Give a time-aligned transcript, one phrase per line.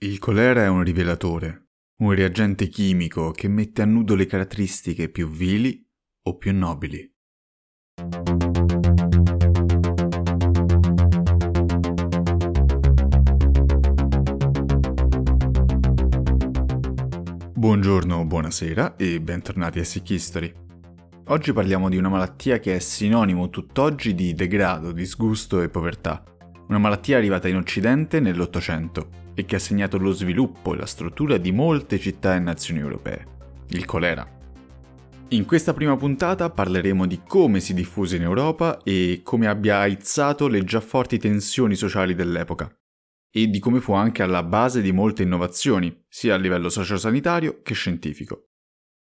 [0.00, 1.70] Il colera è un rivelatore,
[2.02, 5.84] un reagente chimico che mette a nudo le caratteristiche più vili
[6.28, 7.12] o più nobili.
[17.54, 20.52] Buongiorno, buonasera e bentornati a Sick History.
[21.24, 26.22] Oggi parliamo di una malattia che è sinonimo tutt'oggi di degrado, disgusto e povertà.
[26.68, 31.36] Una malattia arrivata in Occidente nell'Ottocento e che ha segnato lo sviluppo e la struttura
[31.36, 33.26] di molte città e nazioni europee,
[33.68, 34.28] il colera.
[35.28, 40.48] In questa prima puntata parleremo di come si diffuse in Europa e come abbia aizzato
[40.48, 42.68] le già forti tensioni sociali dell'epoca,
[43.30, 47.74] e di come fu anche alla base di molte innovazioni, sia a livello sociosanitario che
[47.74, 48.48] scientifico.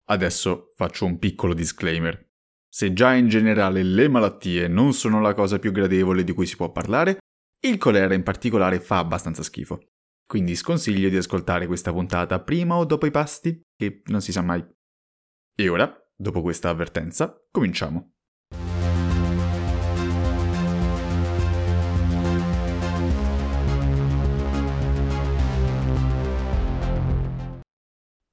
[0.05, 2.31] Adesso faccio un piccolo disclaimer.
[2.67, 6.55] Se già in generale le malattie non sono la cosa più gradevole di cui si
[6.55, 7.19] può parlare,
[7.65, 9.92] il colera in particolare fa abbastanza schifo.
[10.25, 14.41] Quindi sconsiglio di ascoltare questa puntata prima o dopo i pasti, che non si sa
[14.41, 14.65] mai.
[15.55, 18.13] E ora, dopo questa avvertenza, cominciamo.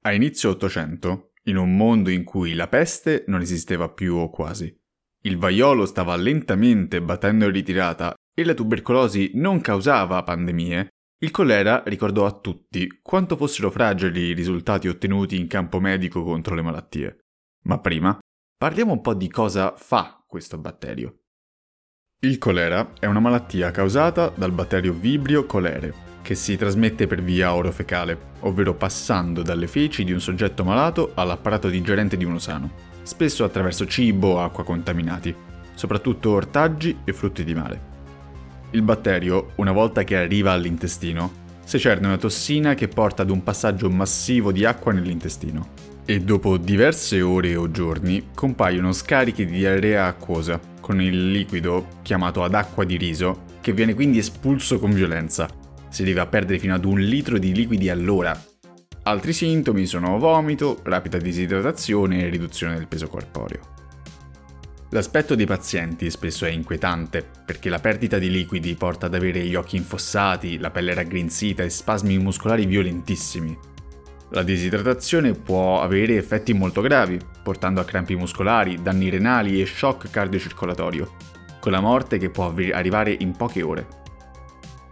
[0.03, 4.75] A inizio Ottocento, in un mondo in cui la peste non esisteva più o quasi,
[5.23, 10.87] il vaiolo stava lentamente battendo in ritirata e la tubercolosi non causava pandemie,
[11.23, 16.55] il colera ricordò a tutti quanto fossero fragili i risultati ottenuti in campo medico contro
[16.55, 17.25] le malattie.
[17.65, 18.17] Ma prima,
[18.57, 21.17] parliamo un po' di cosa fa questo batterio.
[22.23, 27.53] Il colera è una malattia causata dal batterio Vibrio cholere, che si trasmette per via
[27.53, 32.71] orofecale, ovvero passando dalle feci di un soggetto malato all'apparato digerente di uno sano,
[33.03, 35.35] spesso attraverso cibo o acqua contaminati,
[35.75, 37.90] soprattutto ortaggi e frutti di mare.
[38.71, 43.89] Il batterio, una volta che arriva all'intestino, secerne una tossina che porta ad un passaggio
[43.89, 50.59] massivo di acqua nell'intestino e dopo diverse ore o giorni compaiono scarichi di diarrea acquosa
[50.79, 55.47] con il liquido chiamato ad acqua di riso che viene quindi espulso con violenza.
[55.89, 58.37] Si a perdere fino ad un litro di liquidi all'ora.
[59.03, 63.80] Altri sintomi sono vomito, rapida disidratazione e riduzione del peso corporeo.
[64.93, 69.55] L'aspetto dei pazienti spesso è inquietante, perché la perdita di liquidi porta ad avere gli
[69.55, 73.57] occhi infossati, la pelle raggrinzita e spasmi muscolari violentissimi.
[74.31, 80.09] La disidratazione può avere effetti molto gravi, portando a crampi muscolari, danni renali e shock
[80.09, 81.15] cardiocircolatorio,
[81.61, 83.87] con la morte che può arrivare in poche ore.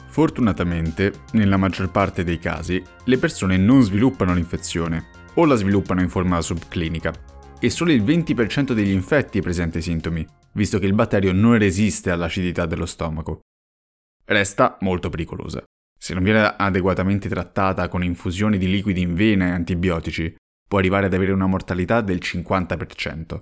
[0.07, 6.09] Fortunatamente, nella maggior parte dei casi, le persone non sviluppano l'infezione o la sviluppano in
[6.09, 7.13] forma subclinica,
[7.59, 12.09] e solo il 20% degli infetti presenta i sintomi, visto che il batterio non resiste
[12.09, 13.41] all'acidità dello stomaco.
[14.25, 15.63] Resta molto pericolosa.
[15.97, 20.33] Se non viene adeguatamente trattata con infusioni di liquidi in vena e antibiotici,
[20.67, 23.41] può arrivare ad avere una mortalità del 50%.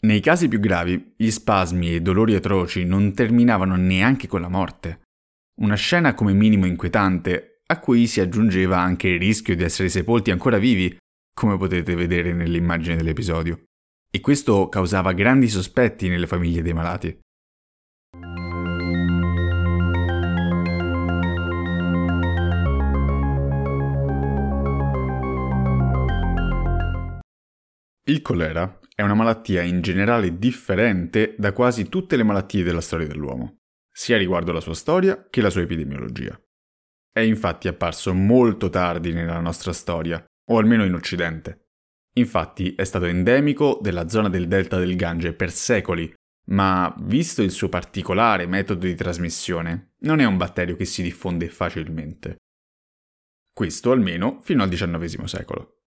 [0.00, 5.00] Nei casi più gravi, gli spasmi e dolori atroci non terminavano neanche con la morte.
[5.60, 10.30] Una scena come minimo inquietante, a cui si aggiungeva anche il rischio di essere sepolti
[10.30, 10.96] ancora vivi
[11.38, 13.62] come potete vedere nell'immagine dell'episodio.
[14.10, 17.16] E questo causava grandi sospetti nelle famiglie dei malati.
[28.08, 33.06] Il colera è una malattia in generale differente da quasi tutte le malattie della storia
[33.06, 33.58] dell'uomo,
[33.92, 36.36] sia riguardo la sua storia che la sua epidemiologia.
[37.12, 41.66] È infatti apparso molto tardi nella nostra storia o almeno in Occidente.
[42.14, 46.12] Infatti è stato endemico della zona del delta del Gange per secoli,
[46.50, 51.48] ma visto il suo particolare metodo di trasmissione, non è un batterio che si diffonde
[51.48, 52.36] facilmente.
[53.52, 55.82] Questo almeno fino al XIX secolo.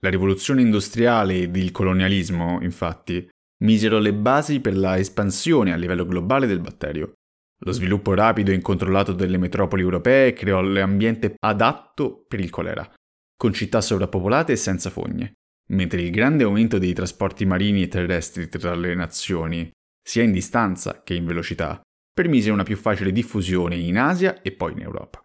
[0.00, 3.28] La rivoluzione industriale ed il colonialismo, infatti,
[3.64, 7.14] misero le basi per la espansione a livello globale del batterio.
[7.60, 12.88] Lo sviluppo rapido e incontrollato delle metropoli europee creò l'ambiente adatto per il colera,
[13.36, 15.34] con città sovrappopolate e senza fogne,
[15.68, 19.70] mentre il grande aumento dei trasporti marini e terrestri tra le nazioni,
[20.02, 21.80] sia in distanza che in velocità,
[22.12, 25.22] permise una più facile diffusione in Asia e poi in Europa.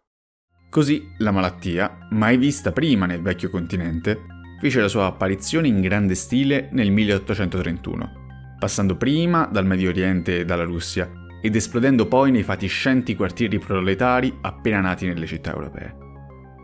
[0.69, 4.19] Così la malattia, mai vista prima nel vecchio continente,
[4.59, 10.45] fece la sua apparizione in grande stile nel 1831, passando prima dal Medio Oriente e
[10.45, 11.11] dalla Russia
[11.41, 16.10] ed esplodendo poi nei fatiscenti quartieri proletari appena nati nelle città europee.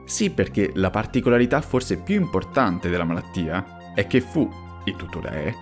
[0.07, 4.50] Sì, perché la particolarità forse più importante della malattia è che fu,
[4.86, 5.54] e tuttora è,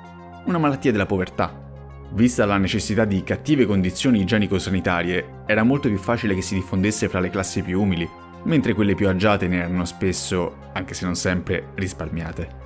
[0.46, 1.64] una malattia della povertà.
[2.12, 7.20] Vista la necessità di cattive condizioni igienico-sanitarie, era molto più facile che si diffondesse fra
[7.20, 8.08] le classi più umili,
[8.44, 12.64] mentre quelle più agiate ne erano spesso, anche se non sempre, risparmiate.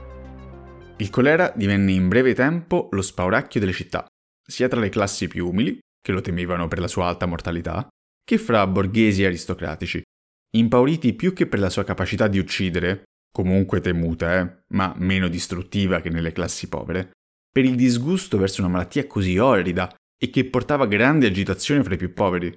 [0.98, 4.06] Il colera divenne in breve tempo lo spauracchio delle città,
[4.46, 7.88] sia tra le classi più umili, che lo temevano per la sua alta mortalità,
[8.22, 10.04] che fra borghesi aristocratici,
[10.52, 16.02] impauriti più che per la sua capacità di uccidere, comunque temuta, eh, ma meno distruttiva
[16.02, 17.12] che nelle classi povere,
[17.52, 21.98] per il disgusto verso una malattia così orrida e che portava grande agitazione fra i
[21.98, 22.56] più poveri.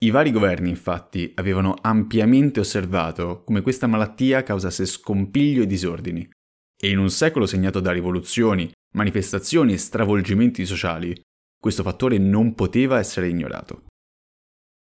[0.00, 6.28] I vari governi, infatti, avevano ampiamente osservato come questa malattia causasse scompiglio e disordini,
[6.80, 11.20] e in un secolo segnato da rivoluzioni, manifestazioni e stravolgimenti sociali,
[11.60, 13.86] questo fattore non poteva essere ignorato.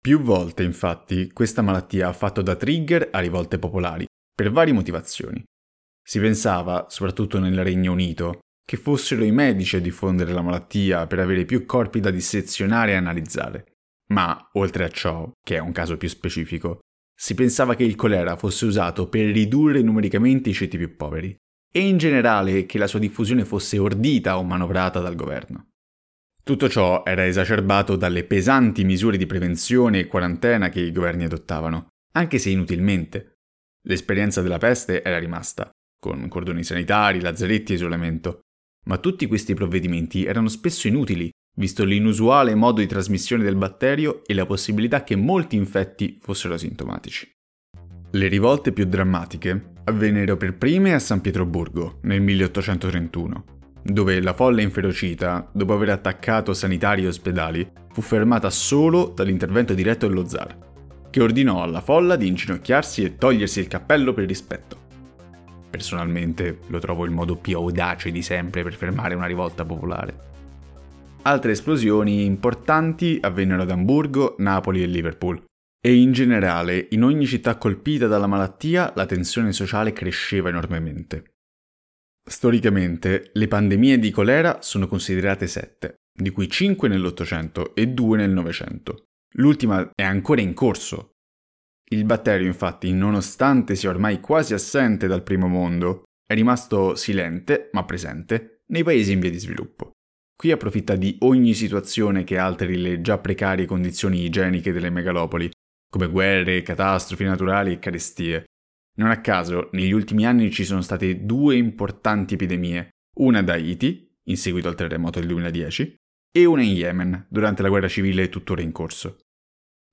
[0.04, 4.06] Più volte, infatti, questa malattia ha fatto da trigger a rivolte popolari,
[4.36, 5.42] per varie motivazioni.
[6.06, 11.20] Si pensava, soprattutto nel Regno Unito, che fossero i medici a diffondere la malattia per
[11.20, 13.76] avere più corpi da dissezionare e analizzare.
[14.10, 16.82] Ma, oltre a ciò, che è un caso più specifico,
[17.18, 21.34] si pensava che il colera fosse usato per ridurre numericamente i ceti più poveri,
[21.72, 25.70] e in generale che la sua diffusione fosse ordita o manovrata dal governo.
[26.46, 31.88] Tutto ciò era esacerbato dalle pesanti misure di prevenzione e quarantena che i governi adottavano,
[32.16, 33.36] anche se inutilmente.
[33.88, 38.42] L'esperienza della peste era rimasta, con cordoni sanitari, lazzaretti e isolamento,
[38.88, 44.34] ma tutti questi provvedimenti erano spesso inutili, visto l'inusuale modo di trasmissione del batterio e
[44.34, 47.32] la possibilità che molti infetti fossero asintomatici.
[48.12, 53.46] Le rivolte più drammatiche avvennero per prime a San Pietroburgo nel 1831,
[53.84, 60.08] dove la folla inferocita, dopo aver attaccato sanitari e ospedali, fu fermata solo dall'intervento diretto
[60.08, 60.58] dello zar,
[61.10, 64.82] che ordinò alla folla di inginocchiarsi e togliersi il cappello per rispetto.
[65.70, 70.32] Personalmente lo trovo il modo più audace di sempre per fermare una rivolta popolare.
[71.24, 75.44] Altre esplosioni importanti avvennero ad Amburgo, Napoli e Liverpool,
[75.86, 81.33] e in generale, in ogni città colpita dalla malattia, la tensione sociale cresceva enormemente.
[82.26, 88.32] Storicamente, le pandemie di colera sono considerate sette, di cui cinque nell'Ottocento e due nel
[88.32, 89.04] Novecento.
[89.36, 91.12] L'ultima è ancora in corso.
[91.92, 97.84] Il batterio, infatti, nonostante sia ormai quasi assente dal primo mondo, è rimasto silente, ma
[97.84, 99.92] presente, nei paesi in via di sviluppo.
[100.36, 105.50] Qui approfitta di ogni situazione che alteri le già precarie condizioni igieniche delle megalopoli
[105.94, 108.46] come guerre, catastrofi naturali e carestie.
[108.96, 114.12] Non a caso, negli ultimi anni ci sono state due importanti epidemie, una ad Haiti,
[114.26, 115.96] in seguito al terremoto del 2010,
[116.32, 119.18] e una in Yemen, durante la guerra civile tuttora in corso.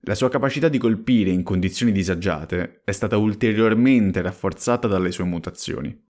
[0.05, 6.08] La sua capacità di colpire in condizioni disagiate è stata ulteriormente rafforzata dalle sue mutazioni.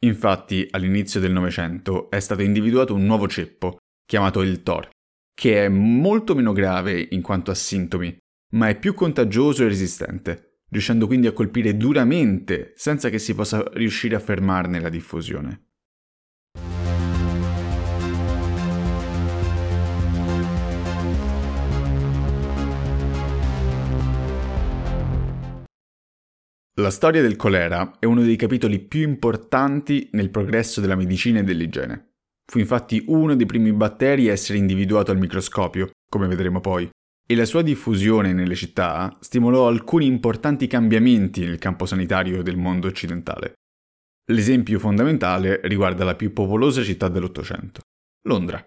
[0.00, 4.90] Infatti, all'inizio del Novecento è stato individuato un nuovo ceppo, chiamato il TOR,
[5.34, 8.14] che è molto meno grave in quanto a sintomi,
[8.52, 13.64] ma è più contagioso e resistente, riuscendo quindi a colpire duramente senza che si possa
[13.74, 15.68] riuscire a fermarne la diffusione.
[26.78, 31.44] La storia del colera è uno dei capitoli più importanti nel progresso della medicina e
[31.44, 32.14] dell'igiene.
[32.50, 36.90] Fu infatti uno dei primi batteri a essere individuato al microscopio, come vedremo poi,
[37.26, 42.86] e la sua diffusione nelle città stimolò alcuni importanti cambiamenti nel campo sanitario del mondo
[42.86, 43.54] occidentale.
[44.30, 47.80] L'esempio fondamentale riguarda la più popolosa città dell'Ottocento,
[48.26, 48.66] Londra.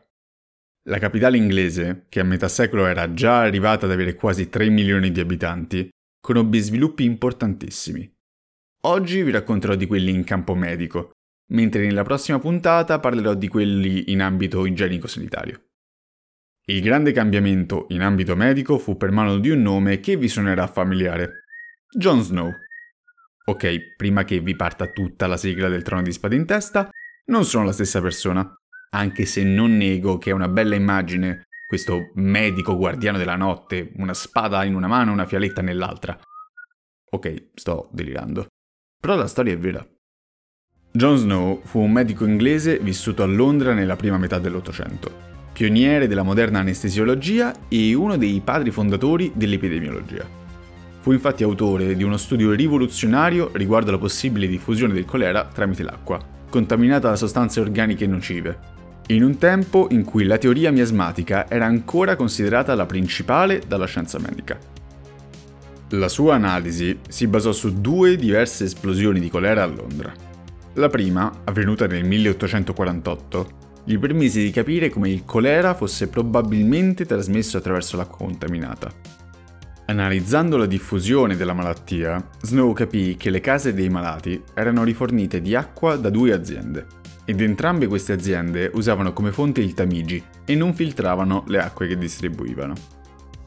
[0.89, 5.11] La capitale inglese, che a metà secolo era già arrivata ad avere quasi 3 milioni
[5.11, 8.09] di abitanti, conobbe sviluppi importantissimi.
[8.83, 11.11] Oggi vi racconterò di quelli in campo medico,
[11.51, 15.66] mentre nella prossima puntata parlerò di quelli in ambito igienico-sanitario.
[16.69, 20.67] Il grande cambiamento in ambito medico fu per mano di un nome che vi suonerà
[20.67, 21.45] familiare.
[21.97, 22.51] Jon Snow.
[23.45, 26.89] Ok, prima che vi parta tutta la sigla del trono di spade in testa,
[27.27, 28.53] non sono la stessa persona,
[28.89, 34.13] anche se non nego che è una bella immagine questo medico guardiano della notte, una
[34.13, 36.19] spada in una mano e una fialetta nell'altra.
[37.11, 38.47] Ok, sto delirando.
[38.99, 39.87] Però la storia è vera.
[40.91, 46.21] Jon Snow fu un medico inglese vissuto a Londra nella prima metà dell'Ottocento pioniere della
[46.21, 50.23] moderna anestesiologia e uno dei padri fondatori dell'epidemiologia.
[50.99, 56.23] Fu infatti autore di uno studio rivoluzionario riguardo alla possibile diffusione del colera tramite l'acqua,
[56.47, 58.59] contaminata da sostanze organiche nocive,
[59.07, 64.19] in un tempo in cui la teoria miasmatica era ancora considerata la principale dalla scienza
[64.19, 64.59] medica.
[65.89, 70.13] La sua analisi si basò su due diverse esplosioni di colera a Londra.
[70.73, 77.55] La prima, avvenuta nel 1848, gli permise di capire come il colera fosse probabilmente trasmesso
[77.55, 78.91] attraverso l'acqua contaminata.
[79.85, 85.55] Analizzando la diffusione della malattia, Snow capì che le case dei malati erano rifornite di
[85.55, 86.85] acqua da due aziende
[87.23, 91.97] ed entrambe queste aziende usavano come fonte il Tamigi e non filtravano le acque che
[91.97, 92.73] distribuivano.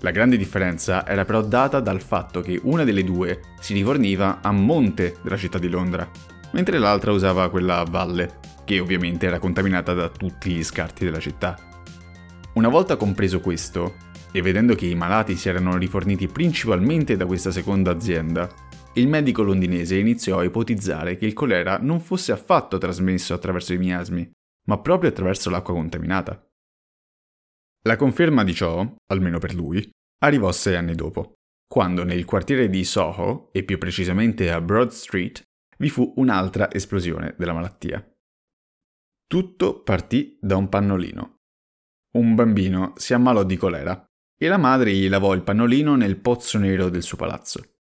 [0.01, 4.51] La grande differenza era però data dal fatto che una delle due si riforniva a
[4.53, 6.09] monte della città di Londra,
[6.53, 8.39] mentre l'altra usava quella a valle,
[8.71, 11.59] che ovviamente era contaminata da tutti gli scarti della città.
[12.55, 13.97] Una volta compreso questo,
[14.31, 18.49] e vedendo che i malati si erano riforniti principalmente da questa seconda azienda,
[18.95, 23.79] il medico londinese iniziò a ipotizzare che il colera non fosse affatto trasmesso attraverso i
[23.79, 24.31] miasmi,
[24.69, 26.41] ma proprio attraverso l'acqua contaminata.
[27.87, 29.91] La conferma di ciò, almeno per lui,
[30.23, 31.33] arrivò sei anni dopo,
[31.67, 35.43] quando nel quartiere di Soho, e più precisamente a Broad Street,
[35.79, 38.05] vi fu un'altra esplosione della malattia.
[39.31, 41.37] Tutto partì da un pannolino.
[42.17, 44.05] Un bambino si ammalò di colera
[44.37, 47.77] e la madre gli lavò il pannolino nel pozzo nero del suo palazzo.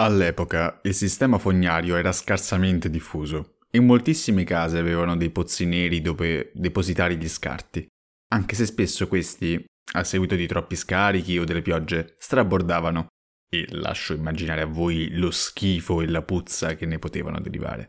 [0.00, 6.50] All'epoca il sistema fognario era scarsamente diffuso e moltissime case avevano dei pozzi neri dove
[6.52, 7.86] depositare gli scarti,
[8.32, 13.06] anche se spesso questi, a seguito di troppi scarichi o delle piogge, strabordavano
[13.48, 17.88] e lascio immaginare a voi lo schifo e la puzza che ne potevano derivare.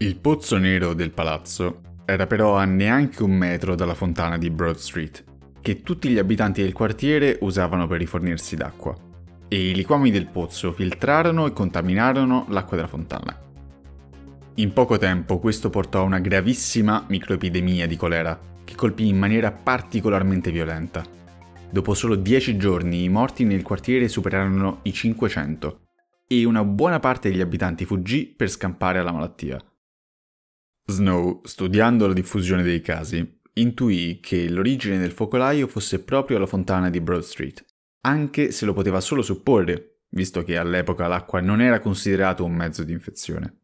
[0.00, 4.76] Il pozzo nero del palazzo era però a neanche un metro dalla fontana di Broad
[4.76, 5.24] Street
[5.64, 8.94] che tutti gli abitanti del quartiere usavano per rifornirsi d'acqua,
[9.48, 13.34] e i liquami del pozzo filtrarono e contaminarono l'acqua della fontana.
[14.56, 19.52] In poco tempo questo portò a una gravissima microepidemia di colera, che colpì in maniera
[19.52, 21.02] particolarmente violenta.
[21.70, 25.80] Dopo solo 10 giorni i morti nel quartiere superarono i 500
[26.28, 29.58] e una buona parte degli abitanti fuggì per scampare alla malattia.
[30.86, 36.90] Snow, studiando la diffusione dei casi, intuì che l'origine del focolaio fosse proprio la fontana
[36.90, 37.64] di Broad Street,
[38.02, 42.84] anche se lo poteva solo supporre, visto che all'epoca l'acqua non era considerato un mezzo
[42.84, 43.60] di infezione.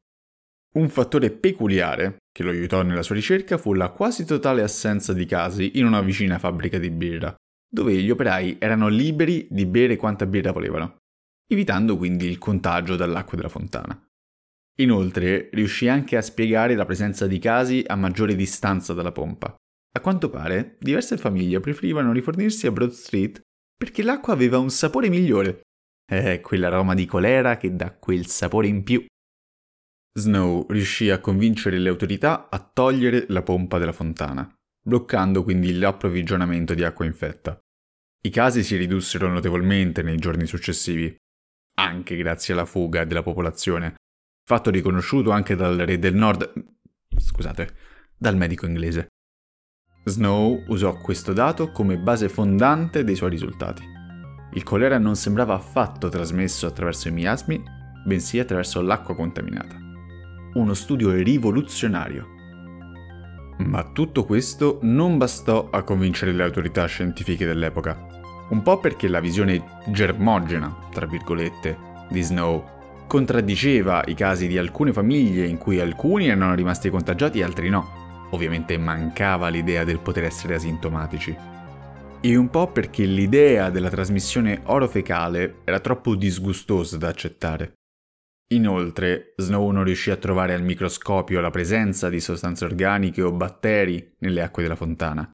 [0.72, 5.26] Un fattore peculiare che lo aiutò nella sua ricerca fu la quasi totale assenza di
[5.26, 7.34] casi in una vicina fabbrica di birra,
[7.68, 10.96] dove gli operai erano liberi di bere quanta birra volevano,
[11.46, 14.09] evitando quindi il contagio dall'acqua della fontana.
[14.80, 19.54] Inoltre riuscì anche a spiegare la presenza di casi a maggiore distanza dalla pompa,
[19.92, 23.40] a quanto pare, diverse famiglie preferivano rifornirsi a Broad Street
[23.76, 25.62] perché l'acqua aveva un sapore migliore.
[26.10, 29.04] È quell'aroma di colera che dà quel sapore in più.
[30.12, 36.74] Snow riuscì a convincere le autorità a togliere la pompa della fontana, bloccando quindi l'approvvigionamento
[36.74, 37.58] di acqua infetta.
[38.22, 41.14] I casi si ridussero notevolmente nei giorni successivi,
[41.78, 43.94] anche grazie alla fuga della popolazione,
[44.44, 46.52] fatto riconosciuto anche dal re del nord,
[47.16, 47.74] scusate,
[48.16, 49.08] dal medico inglese.
[50.04, 53.82] Snow usò questo dato come base fondante dei suoi risultati.
[54.54, 57.62] Il colera non sembrava affatto trasmesso attraverso i miasmi,
[58.04, 59.76] bensì attraverso l'acqua contaminata.
[60.54, 62.26] Uno studio rivoluzionario.
[63.58, 68.06] Ma tutto questo non bastò a convincere le autorità scientifiche dell'epoca,
[68.48, 71.76] un po' perché la visione germogena, tra virgolette,
[72.10, 72.79] di Snow
[73.10, 78.00] contraddiceva i casi di alcune famiglie in cui alcuni erano rimasti contagiati e altri no
[78.30, 81.36] Ovviamente mancava l'idea del poter essere asintomatici.
[82.22, 87.72] E un po' perché l'idea della trasmissione orofecale era troppo disgustosa da accettare.
[88.52, 94.14] Inoltre, Snow non riuscì a trovare al microscopio la presenza di sostanze organiche o batteri
[94.18, 95.28] nelle acque della fontana.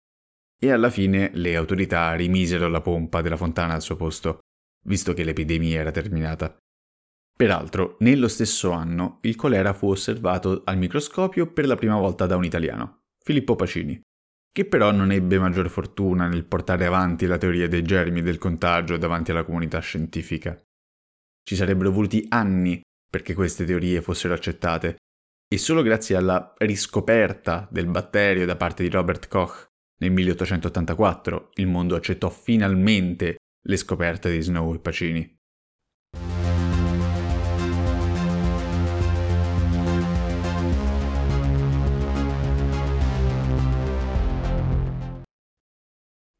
[0.58, 4.38] E alla fine le autorità rimisero la pompa della fontana al suo posto,
[4.86, 6.56] visto che l'epidemia era terminata.
[7.36, 12.36] Peraltro, nello stesso anno, il colera fu osservato al microscopio per la prima volta da
[12.36, 14.00] un italiano, Filippo Pacini,
[14.50, 18.96] che però non ebbe maggior fortuna nel portare avanti la teoria dei germi del contagio
[18.96, 20.58] davanti alla comunità scientifica.
[21.42, 24.96] Ci sarebbero voluti anni perché queste teorie fossero accettate,
[25.48, 31.66] e solo grazie alla riscoperta del batterio da parte di Robert Koch nel 1884 il
[31.66, 35.35] mondo accettò finalmente le scoperte di Snow e Pacini.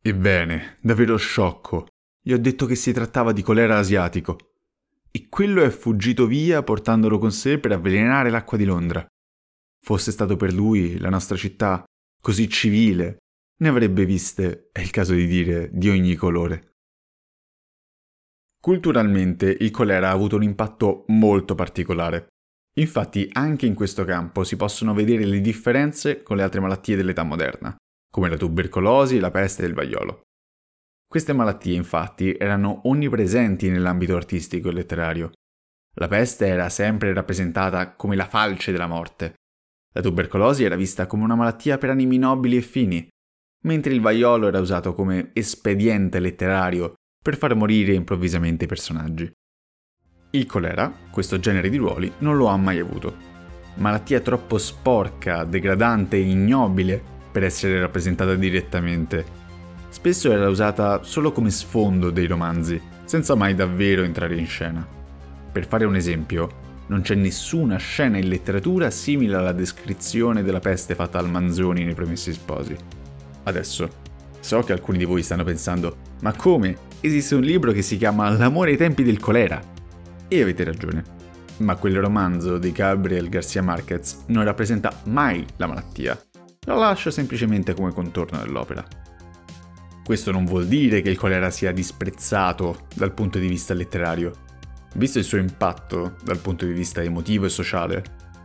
[0.07, 1.89] Ebbene, davvero sciocco.
[2.23, 4.53] Gli ho detto che si trattava di colera asiatico.
[5.11, 9.05] E quello è fuggito via portandolo con sé per avvelenare l'acqua di Londra.
[9.85, 11.83] Fosse stato per lui, la nostra città,
[12.23, 13.17] così civile,
[13.57, 16.75] ne avrebbe viste, è il caso di dire, di ogni colore.
[18.61, 22.29] Culturalmente il colera ha avuto un impatto molto particolare.
[22.79, 27.25] Infatti anche in questo campo si possono vedere le differenze con le altre malattie dell'età
[27.25, 27.77] moderna
[28.17, 30.23] come la tubercolosi, la peste e il vaiolo.
[31.07, 35.33] Queste malattie infatti erano onnipresenti nell'ambito artistico e letterario.
[35.97, 39.35] La peste era sempre rappresentata come la falce della morte.
[39.93, 43.07] La tubercolosi era vista come una malattia per animi nobili e fini,
[43.65, 49.31] mentre il vaiolo era usato come espediente letterario per far morire improvvisamente i personaggi.
[50.31, 53.15] Il colera, questo genere di ruoli, non lo ha mai avuto.
[53.75, 59.23] Malattia troppo sporca, degradante e ignobile per essere rappresentata direttamente.
[59.91, 64.89] Spesso era usata solo come sfondo dei romanzi, senza mai davvero entrare in scena.
[65.53, 66.49] Per fare un esempio,
[66.87, 71.93] non c'è nessuna scena in letteratura simile alla descrizione della peste fatta al Manzoni nei
[71.93, 72.75] Promessi Sposi.
[73.43, 73.91] Adesso,
[74.41, 76.75] so che alcuni di voi stanno pensando, ma come?
[77.01, 79.61] Esiste un libro che si chiama L'amore ai tempi del colera.
[80.27, 81.05] E avete ragione.
[81.59, 86.19] Ma quel romanzo di Gabriel Garcia Marquez non rappresenta mai la malattia,
[86.67, 88.85] la lascia semplicemente come contorno dell'opera.
[90.05, 94.45] Questo non vuol dire che il colera sia disprezzato dal punto di vista letterario.
[94.95, 98.05] Visto il suo impatto dal punto di vista emotivo e sociale,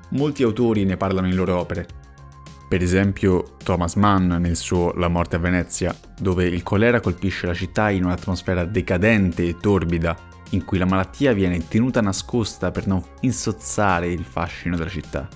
[0.09, 1.87] molti autori ne parlano in loro opere.
[2.67, 7.53] Per esempio Thomas Mann nel suo La morte a Venezia, dove il colera colpisce la
[7.53, 10.17] città in un'atmosfera decadente e torbida,
[10.51, 15.27] in cui la malattia viene tenuta nascosta per non insozzare il fascino della città.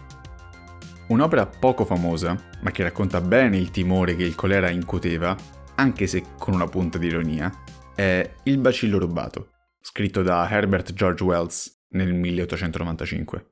[1.08, 5.38] Un'opera poco famosa, ma che racconta bene il timore che il colera incuteva,
[5.76, 7.52] anche se con una punta di ironia,
[7.94, 13.52] è Il bacillo rubato, scritto da Herbert George Wells nel 1895.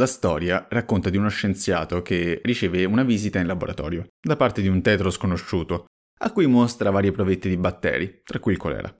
[0.00, 4.66] La storia racconta di uno scienziato che riceve una visita in laboratorio da parte di
[4.66, 5.84] un tetro sconosciuto,
[6.22, 8.92] a cui mostra varie provette di batteri, tra cui il colera.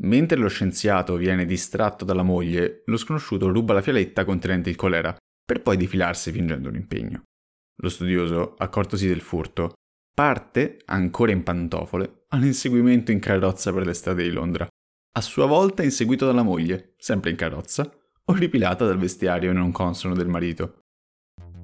[0.00, 5.14] Mentre lo scienziato viene distratto dalla moglie, lo sconosciuto ruba la fialetta contenente il colera
[5.48, 7.22] per poi defilarsi fingendo un impegno.
[7.80, 9.72] Lo studioso, accortosi del furto,
[10.14, 14.68] parte, ancora in pantofole, all'inseguimento in carrozza per le strade di Londra,
[15.16, 17.90] a sua volta inseguito dalla moglie, sempre in carrozza,
[18.26, 20.80] orripilata dal vestiario non consono del marito.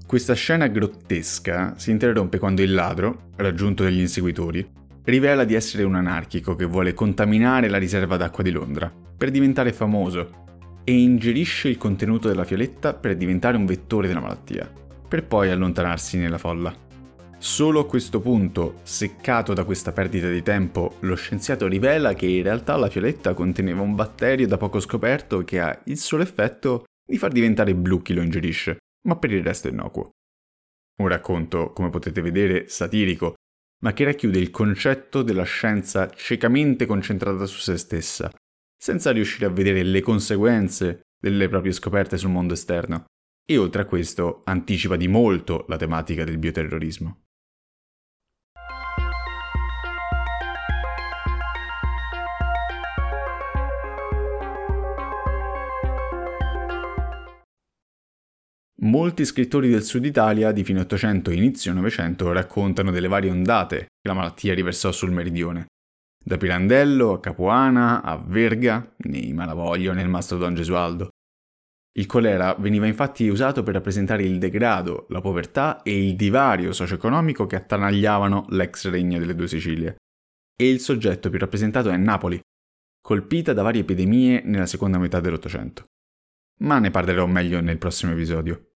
[0.07, 4.67] Questa scena grottesca si interrompe quando il ladro, raggiunto dagli inseguitori,
[5.05, 9.75] rivela di essere un anarchico che vuole contaminare la riserva d'acqua di Londra per diventare
[9.75, 10.44] famoso
[10.85, 14.71] e ingerisce il contenuto della fialetta per diventare un vettore della malattia,
[15.09, 16.83] per poi allontanarsi nella folla.
[17.39, 22.43] Solo a questo punto, seccato da questa perdita di tempo, lo scienziato rivela che in
[22.43, 27.19] realtà la fialetta conteneva un batterio da poco scoperto che ha il solo effetto di
[27.19, 30.11] far diventare blu chi lo ingerisce, ma per il resto è innocuo.
[31.03, 33.35] Un racconto, come potete vedere, satirico,
[33.83, 38.31] ma che racchiude il concetto della scienza ciecamente concentrata su se stessa,
[38.85, 43.07] senza riuscire a vedere le conseguenze delle proprie scoperte sul mondo esterno.
[43.43, 47.23] E oltre a questo anticipa di molto la tematica del bioterrorismo.
[58.83, 63.77] Molti scrittori del sud Italia di fine 800 e inizio 900 raccontano delle varie ondate
[63.79, 65.69] che la malattia riversò sul meridione,
[66.27, 71.11] da Pirandello a Capuana a Verga, nei Malavoglio nel Mastro Don Gesualdo.
[71.97, 77.47] Il colera veniva infatti usato per rappresentare il degrado, la povertà e il divario socio-economico
[77.47, 79.97] che attanagliavano l'ex regno delle due Sicilie.
[80.57, 82.41] E il soggetto più rappresentato è Napoli,
[83.03, 85.85] colpita da varie epidemie nella seconda metà dell'Ottocento.
[86.61, 88.74] Ma ne parlerò meglio nel prossimo episodio.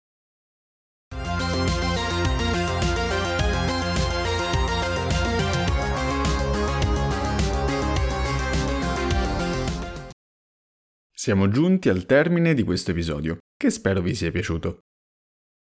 [11.19, 14.79] Siamo giunti al termine di questo episodio, che spero vi sia piaciuto.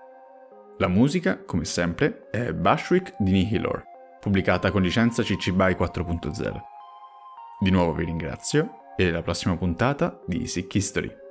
[0.78, 3.82] La musica, come sempre, è Bashwick di Nihilor,
[4.20, 6.60] pubblicata con licenza CC BY 4.0.
[7.60, 11.21] Di nuovo vi ringrazio e alla prossima puntata di Sick History.